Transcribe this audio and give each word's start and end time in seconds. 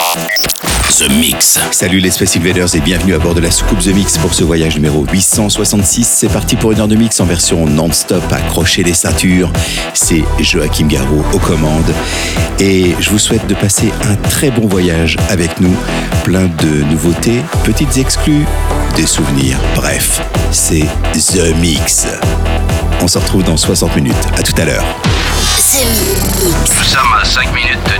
The 0.00 1.10
Mix. 1.10 1.58
Salut 1.72 1.98
les 1.98 2.10
Space 2.10 2.36
Invaders 2.38 2.74
et 2.74 2.80
bienvenue 2.80 3.14
à 3.14 3.18
bord 3.18 3.34
de 3.34 3.40
la 3.40 3.50
soucoupe 3.50 3.80
The 3.80 3.88
Mix 3.88 4.16
pour 4.16 4.32
ce 4.32 4.44
voyage 4.44 4.76
numéro 4.76 5.04
866. 5.04 6.04
C'est 6.04 6.28
parti 6.28 6.56
pour 6.56 6.72
une 6.72 6.80
heure 6.80 6.88
de 6.88 6.96
mix 6.96 7.20
en 7.20 7.26
version 7.26 7.66
non-stop. 7.66 8.22
Accrochez 8.32 8.82
les 8.82 8.94
ceintures. 8.94 9.52
C'est 9.92 10.24
Joachim 10.38 10.86
Garraud 10.86 11.22
aux 11.34 11.38
commandes. 11.38 11.94
Et 12.58 12.94
je 12.98 13.10
vous 13.10 13.18
souhaite 13.18 13.46
de 13.46 13.54
passer 13.54 13.92
un 14.08 14.16
très 14.16 14.50
bon 14.50 14.66
voyage 14.66 15.18
avec 15.28 15.60
nous. 15.60 15.76
Plein 16.24 16.46
de 16.46 16.82
nouveautés, 16.84 17.42
petites 17.64 17.98
exclus, 17.98 18.46
des 18.96 19.06
souvenirs. 19.06 19.58
Bref, 19.74 20.22
c'est 20.50 20.86
The 21.12 21.54
Mix. 21.58 22.06
On 23.02 23.08
se 23.08 23.18
retrouve 23.18 23.44
dans 23.44 23.58
60 23.58 23.96
minutes. 23.96 24.14
À 24.34 24.42
tout 24.42 24.54
à 24.56 24.64
l'heure. 24.64 24.84
Nous 25.72 26.84
sommes 26.84 27.14
à 27.20 27.24
5 27.24 27.54
minutes 27.54 27.78
de 27.84 27.99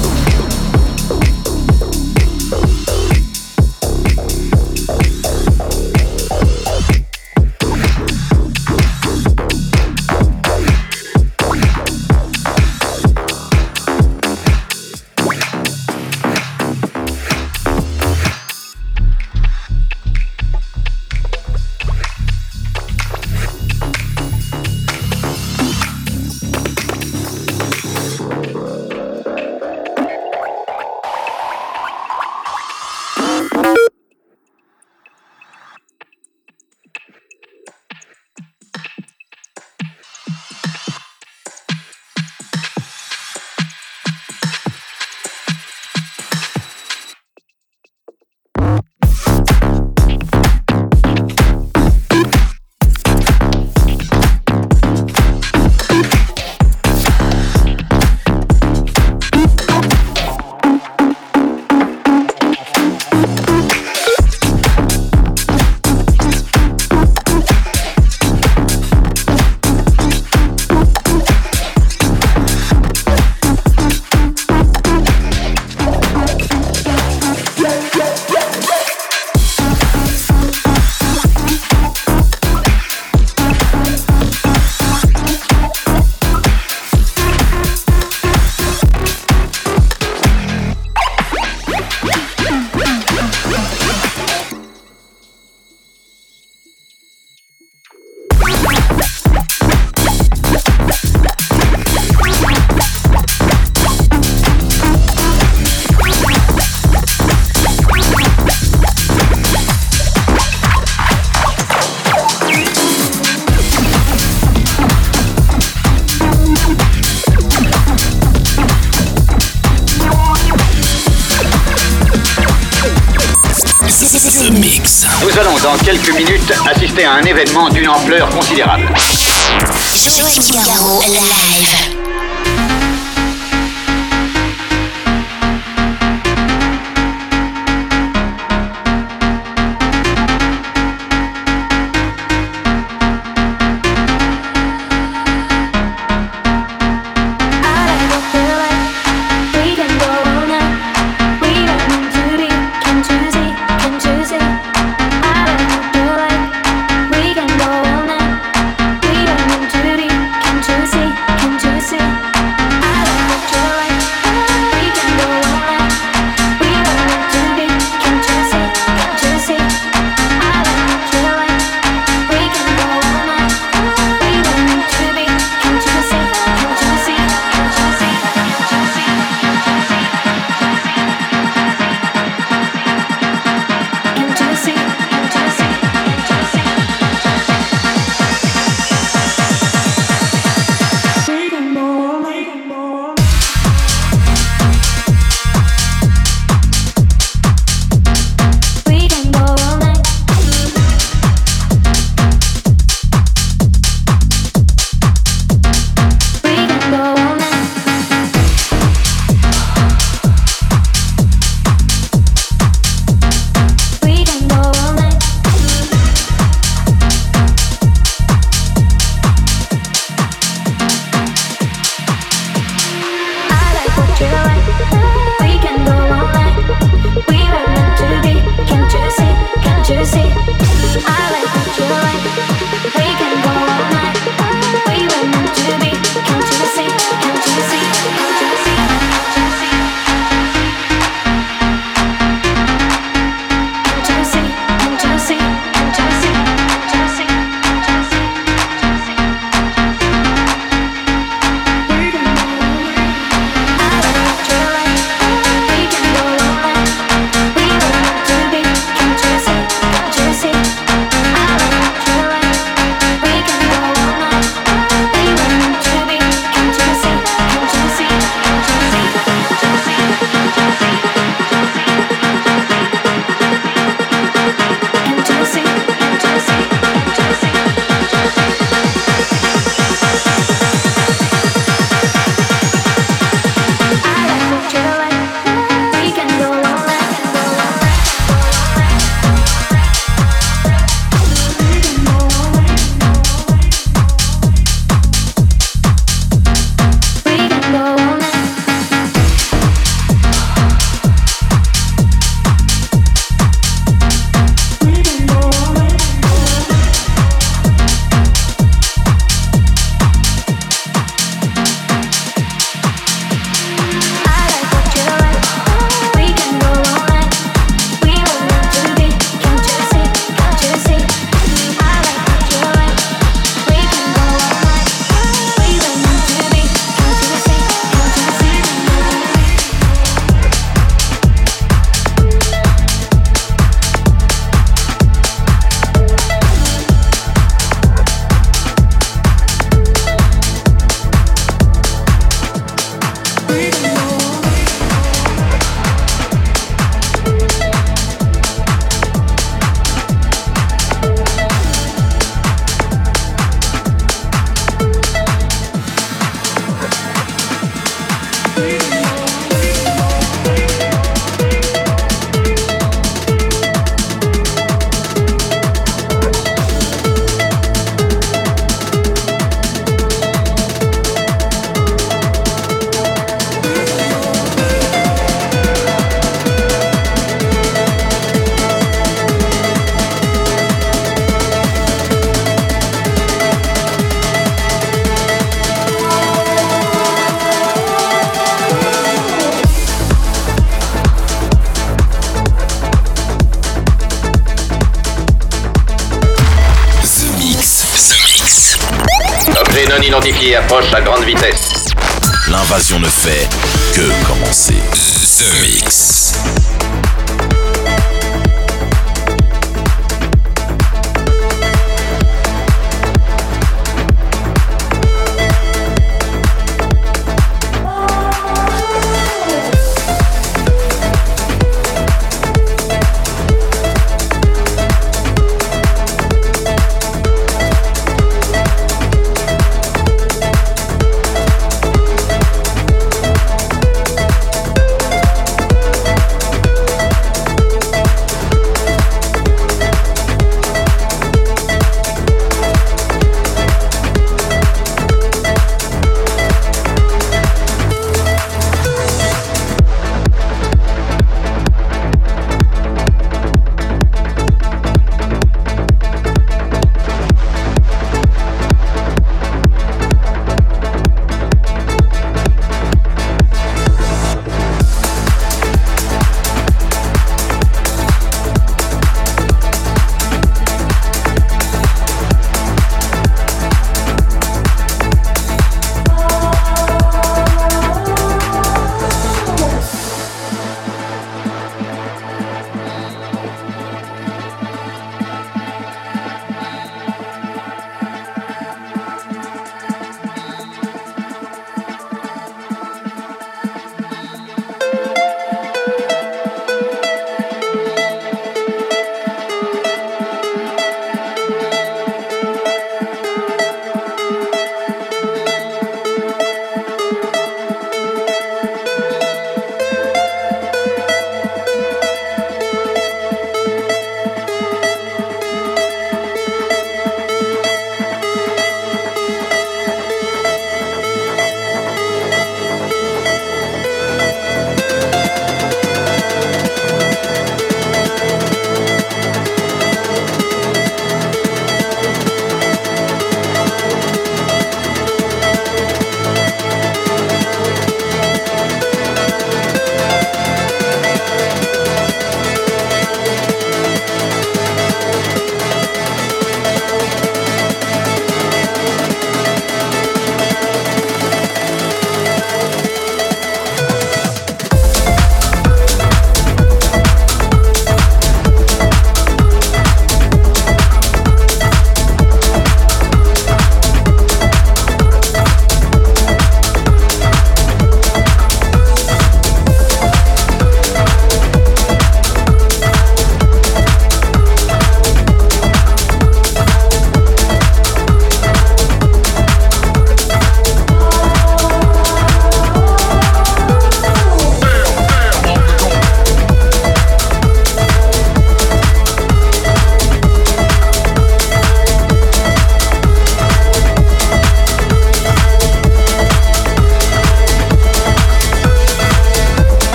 D'une 127.73 127.89
ampleur 127.89 128.29
considérable. 128.29 128.87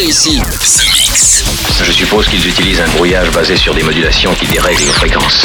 Ici. 0.00 0.40
Je 1.84 1.92
suppose 1.92 2.26
qu'ils 2.28 2.46
utilisent 2.46 2.80
un 2.80 2.88
brouillage 2.90 3.30
basé 3.30 3.56
sur 3.56 3.74
des 3.74 3.82
modulations 3.82 4.34
qui 4.34 4.46
dérèglent 4.46 4.84
nos 4.86 4.92
fréquences. 4.92 5.42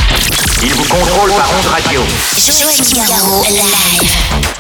Ils 0.64 0.74
vous 0.74 0.86
contrôlent 0.86 1.32
par 1.32 1.52
onde 1.60 1.66
radio. 1.66 2.02
Joachim 2.46 3.04
Garraud, 3.08 3.44
live. 3.50 4.57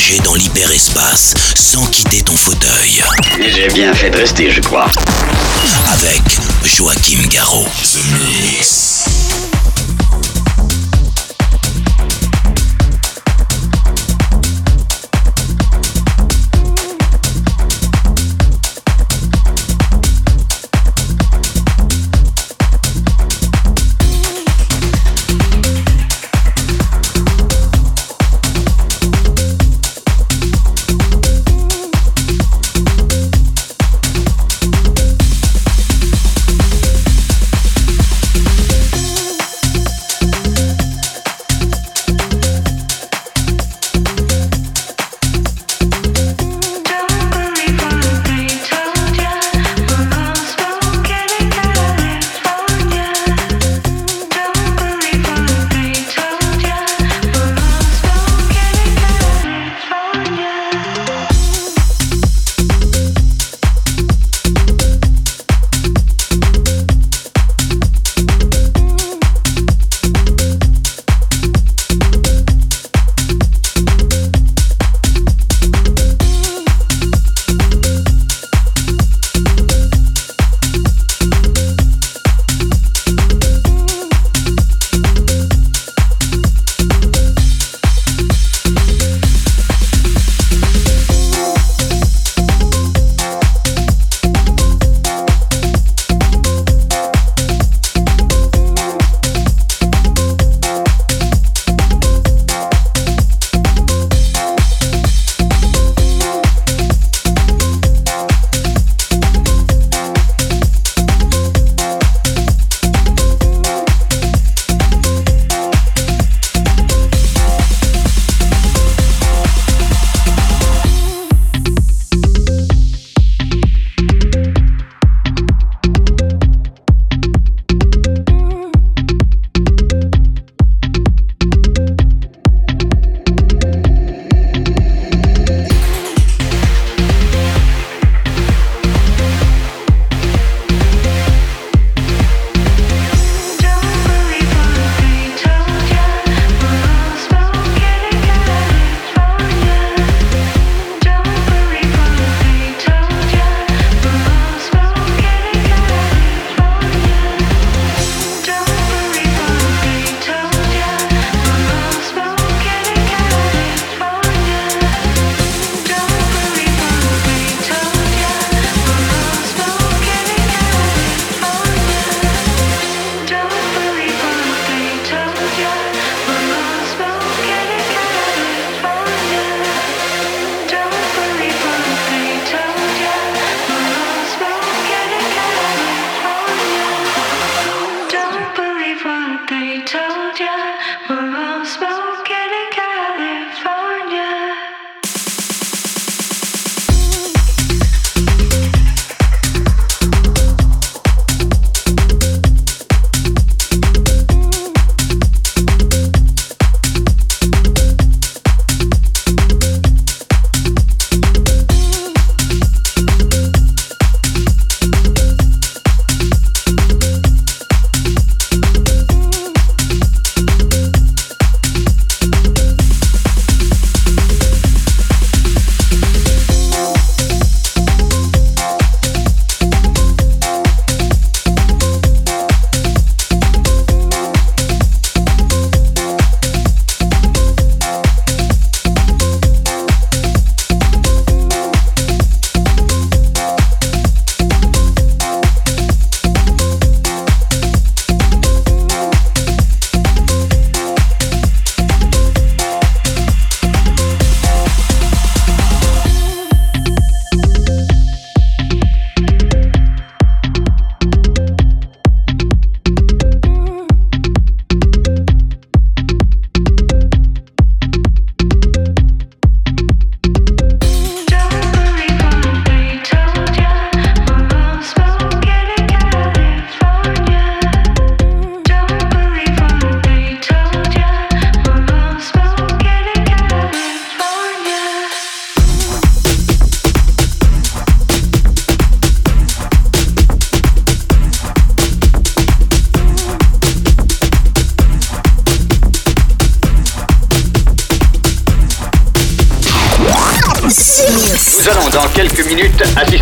Voyager 0.00 0.18
dans 0.20 0.34
l'hyperespace 0.34 1.34
sans 1.54 1.84
quitter 1.86 2.22
ton 2.22 2.34
fauteuil. 2.34 3.02
J'ai 3.48 3.68
bien 3.68 3.92
fait 3.92 4.08
de 4.08 4.16
rester, 4.16 4.50
je 4.50 4.60
crois. 4.60 4.86
Avec 5.92 6.22
Joachim 6.64 7.26
Garraud. 7.28 7.66
The 7.82 7.98
Mix. 8.12 8.89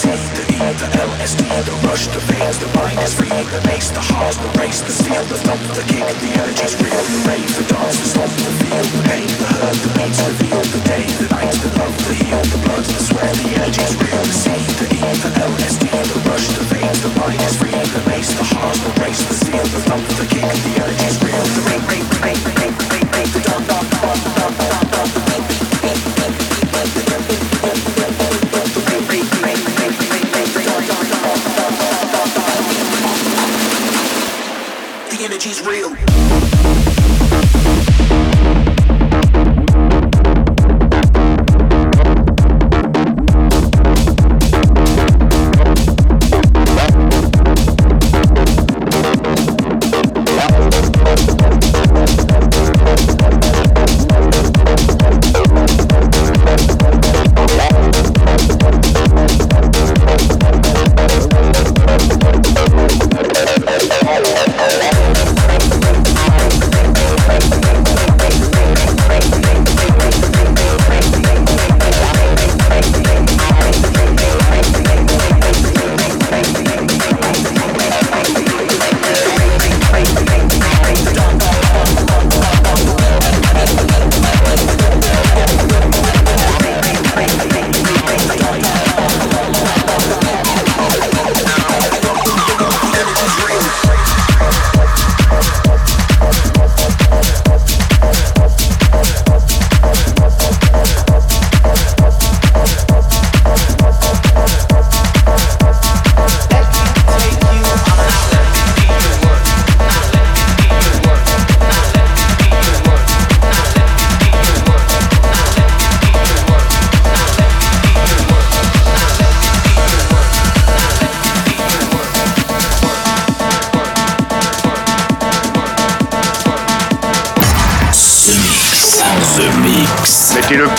seed, 0.00 0.16
the 0.32 0.44
E, 0.56 0.68
the 0.80 0.88
LSD, 0.96 1.44
the 1.68 1.76
rush, 1.84 2.08
the 2.08 2.20
veins, 2.24 2.56
the 2.56 2.68
mind 2.72 2.98
is 3.04 3.12
free, 3.12 3.28
the 3.28 3.60
bass, 3.68 3.92
the 3.92 4.00
heart, 4.00 4.32
the 4.32 4.50
race, 4.56 4.80
the 4.80 4.92
steel, 4.92 5.24
the 5.28 5.36
thump, 5.44 5.60
the 5.76 5.84
kick, 5.84 6.00
the 6.24 6.30
energy's 6.40 6.74
real, 6.80 7.04
the 7.12 7.20
rave, 7.28 7.52
the 7.52 7.64
dance, 7.68 8.00
the 8.00 8.08
slump, 8.08 8.32
the 8.32 8.52
feel, 8.64 8.86
the 8.96 9.00
pain, 9.04 9.28
the 9.28 9.48
hurt, 9.60 9.76
the 9.84 9.90
beats 9.92 10.20
reveal, 10.24 10.64
the 10.72 10.80
day, 10.88 11.04
the 11.20 11.28
night, 11.28 11.52
the 11.60 11.70
love, 11.76 11.92
the 12.08 12.14
heal, 12.16 12.40
the 12.48 12.58
blood, 12.64 12.84
the 12.88 13.00
sweat, 13.02 13.34
the 13.44 13.48
energy's 13.60 13.94
real, 14.00 14.24
the 14.24 14.36
seed, 14.40 14.70
the 14.80 14.86
E, 14.88 15.00
the 15.20 15.30
LSD, 15.36 15.84
the 15.92 16.18
rush, 16.32 16.48
the 16.56 16.64
veins, 16.72 16.98
the 17.04 17.10
mind 17.20 17.40
is 17.44 17.54
free, 17.60 17.76
the 17.92 18.00
bass, 18.08 18.28
the 18.32 18.46
heart, 18.56 18.78
the 18.80 18.92
race, 19.04 19.20
the 19.28 19.36
steel, 19.36 19.66
the 19.68 19.80
thump, 19.84 20.04
the 20.16 20.26
kick, 20.32 20.48
the 20.48 20.72
energy's 20.80 21.16
real, 21.20 21.44
the 21.44 21.62
ring, 21.68 21.82
ring, 21.92 22.04
ring, 22.24 22.38
ring, 22.40 22.56
ring, 22.56 22.72
ring, 22.88 23.06
ring, 23.12 23.28
the 23.36 23.40
dog, 23.44 23.64
dog. 23.68 23.89
energy's 35.40 35.66
real. 35.66 36.49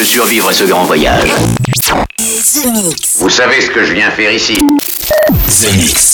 De 0.00 0.04
survivre 0.04 0.48
à 0.48 0.52
ce 0.54 0.64
grand 0.64 0.84
voyage. 0.84 1.28
The 2.16 2.66
Mix. 2.72 3.18
Vous 3.18 3.28
savez 3.28 3.60
ce 3.60 3.70
que 3.70 3.84
je 3.84 3.92
viens 3.92 4.10
faire 4.10 4.32
ici 4.32 4.54
The 4.54 5.76
Mix. 5.76 6.09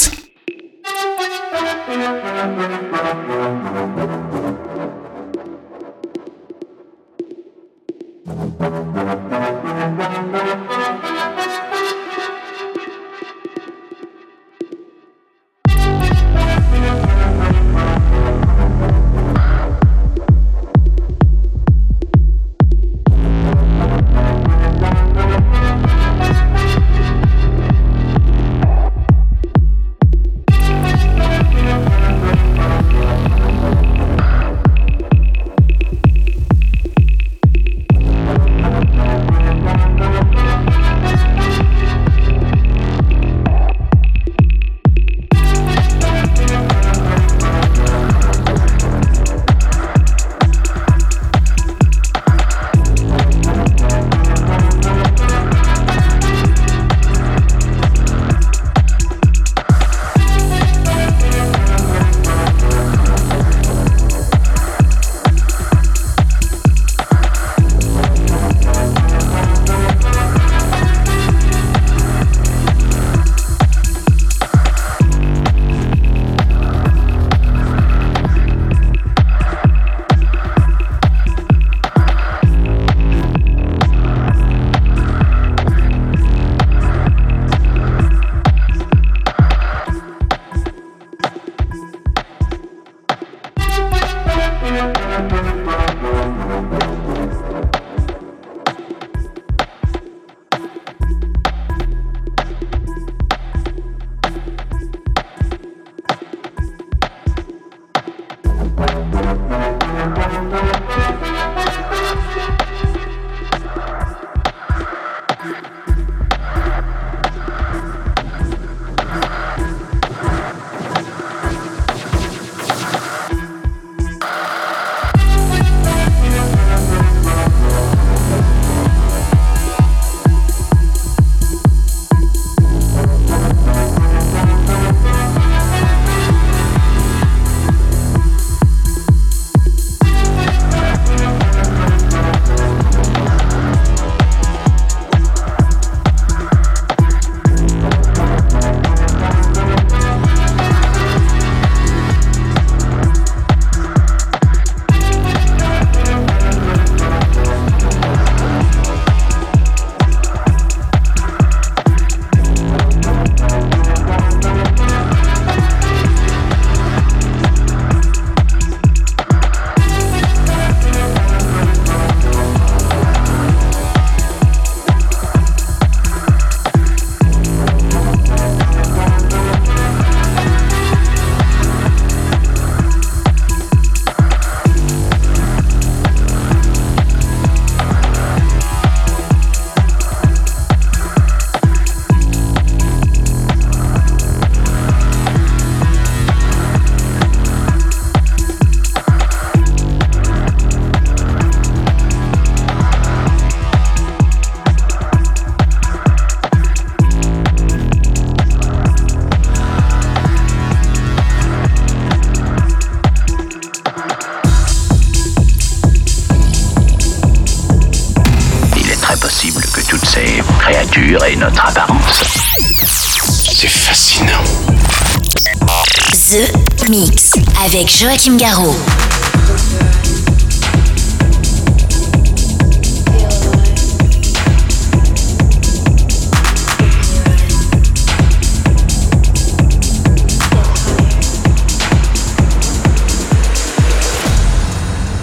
Avec 227.77 227.91
Joachim. 227.91 228.39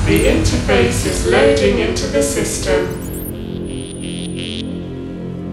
The 0.05 0.27
interface 0.27 1.07
is 1.07 1.25
loading 1.25 1.79
into 1.79 2.05
the 2.07 2.21
system. 2.21 2.99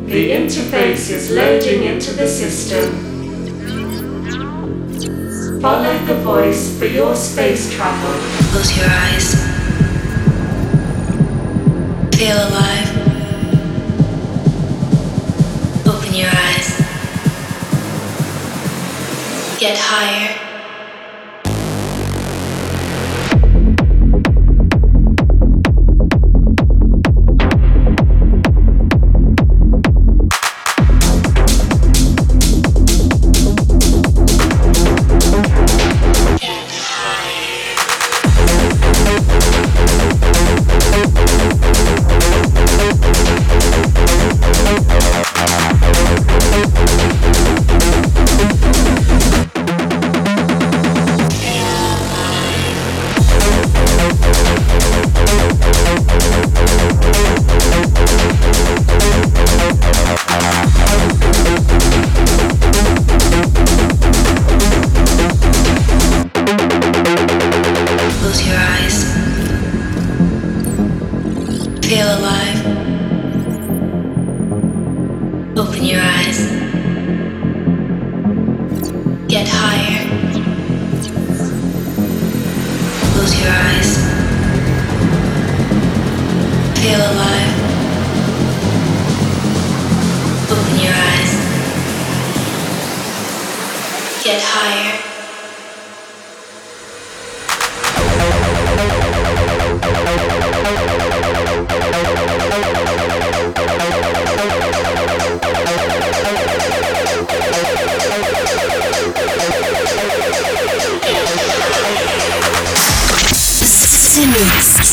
The 0.07 0.31
interface 0.33 1.11
is 1.11 1.31
loading 1.31 1.85
into 1.85 2.13
the 2.13 2.29
system. 2.29 3.10
Follow 5.61 5.99
the 6.07 6.15
voice 6.23 6.79
for 6.79 6.87
your 6.87 7.15
space 7.15 7.71
travel. 7.75 8.19
Close 8.51 8.75
your 8.79 8.87
eyes. 8.89 9.35
Feel 12.17 12.37
alive. 12.37 12.89
Open 15.87 16.15
your 16.15 16.31
eyes. 16.33 16.79
Get 19.61 19.77
higher. 19.77 20.40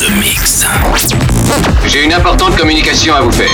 The 0.08 0.12
Mix. 0.12 0.66
J'ai 1.86 2.06
une 2.06 2.14
importante 2.14 2.56
communication 2.56 3.14
à 3.14 3.20
vous 3.20 3.32
faire. 3.32 3.50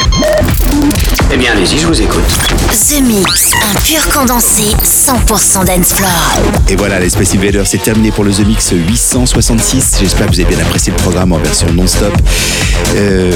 Eh 1.31 1.37
bien, 1.37 1.53
allez-y, 1.53 1.79
je 1.79 1.87
vous 1.87 1.99
écoute. 1.99 2.23
The 2.69 3.01
Mix, 3.01 3.53
un 3.63 3.73
pur 3.81 4.07
condensé 4.09 4.65
100% 4.83 5.65
dance 5.65 5.93
floor. 5.93 6.11
Et 6.69 6.75
voilà, 6.75 6.99
les 6.99 7.09
Space 7.09 7.33
Invaders, 7.33 7.65
c'est 7.65 7.81
terminé 7.81 8.11
pour 8.11 8.23
le 8.23 8.31
The 8.31 8.45
Mix 8.45 8.71
866. 8.71 9.97
J'espère 10.01 10.27
que 10.27 10.33
vous 10.33 10.41
avez 10.41 10.55
bien 10.55 10.63
apprécié 10.63 10.93
le 10.95 10.97
programme 11.01 11.31
en 11.31 11.39
version 11.39 11.71
non-stop. 11.73 12.13
Euh, 12.97 13.31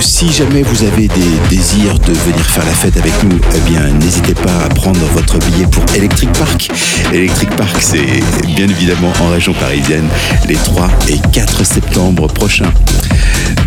si 0.00 0.32
jamais 0.32 0.62
vous 0.62 0.82
avez 0.84 1.08
des 1.08 1.30
désirs 1.50 1.98
de 1.98 2.12
venir 2.12 2.44
faire 2.44 2.64
la 2.64 2.72
fête 2.72 2.96
avec 2.96 3.12
nous, 3.24 3.38
eh 3.54 3.70
bien, 3.70 3.80
n'hésitez 4.00 4.34
pas 4.34 4.64
à 4.64 4.68
prendre 4.70 5.00
votre 5.12 5.38
billet 5.38 5.66
pour 5.66 5.84
Electric 5.94 6.32
Park. 6.32 6.70
Electric 7.12 7.50
Park, 7.50 7.76
c'est 7.80 8.46
bien 8.46 8.68
évidemment 8.68 9.12
en 9.20 9.28
région 9.28 9.52
parisienne, 9.52 10.08
les 10.48 10.54
3 10.54 10.88
et 11.08 11.18
4 11.32 11.64
septembre 11.66 12.28
prochains. 12.28 12.45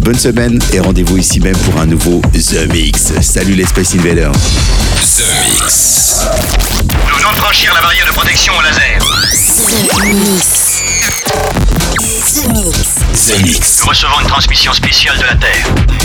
Bonne 0.01 0.17
semaine 0.17 0.57
et 0.71 0.80
rendez-vous 0.80 1.17
ici 1.17 1.41
même 1.41 1.57
pour 1.57 1.82
un 1.82 1.86
nouveau 1.86 2.21
The 2.32 2.71
Mix. 2.71 3.11
Salut 3.21 3.53
les 3.55 3.65
Space 3.65 3.93
Invaders. 3.95 4.32
The 4.32 5.23
Mix. 5.43 6.21
Nous 6.84 7.17
venons 7.17 7.32
de 7.32 7.36
franchir 7.36 7.73
la 7.73 7.82
barrière 7.82 8.05
de 8.07 8.13
protection 8.13 8.53
au 8.57 8.61
laser. 8.61 8.99
The 9.59 10.05
Mix. 10.13 10.84
The 11.91 12.47
Mix. 12.47 13.27
The 13.27 13.43
Mix. 13.43 13.80
Nous 13.82 13.86
recevons 13.89 14.21
une 14.21 14.27
transmission 14.27 14.71
spéciale 14.71 15.17
de 15.17 15.23
la 15.23 15.36
Terre. 15.36 15.99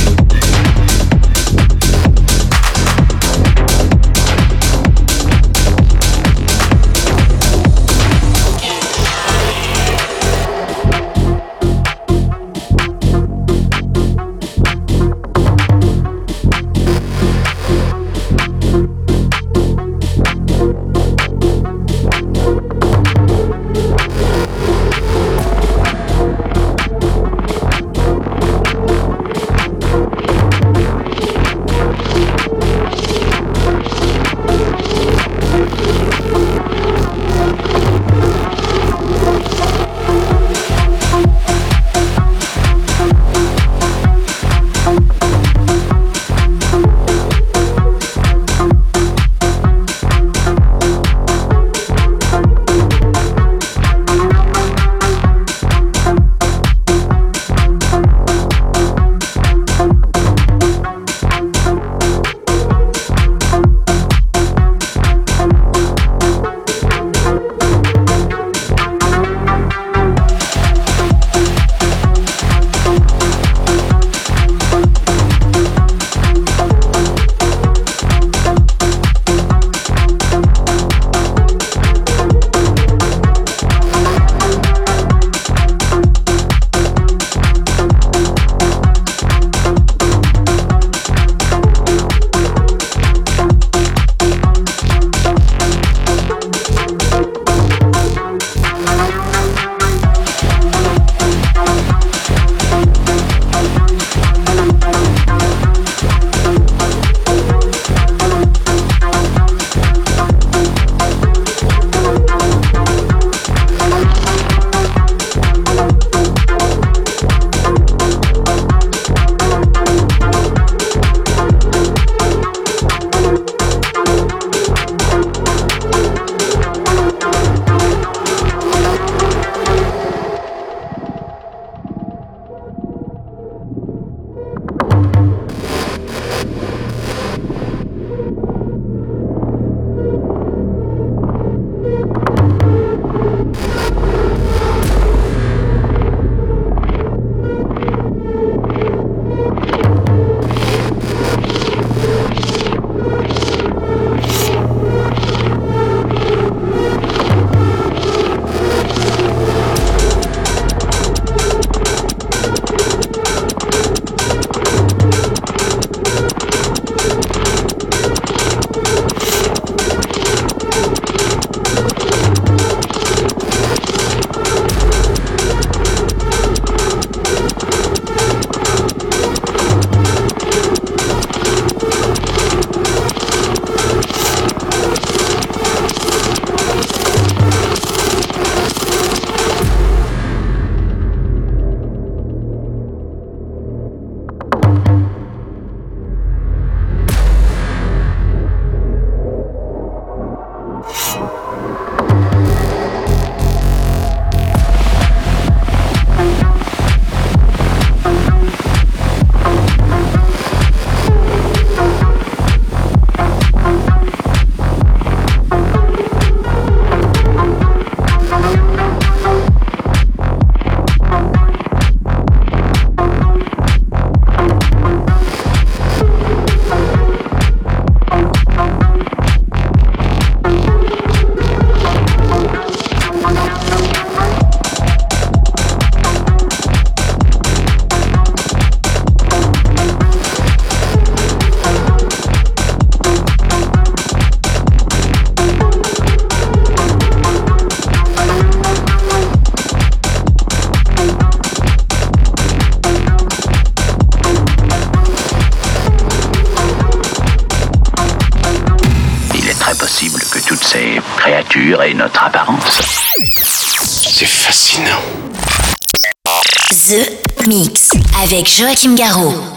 Joachim 268.56 268.94
Garraud. 268.94 269.53